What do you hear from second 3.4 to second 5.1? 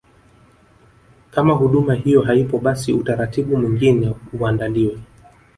mwingine uandaliwe